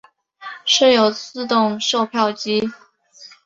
[0.65, 2.59] 设有自动售票机。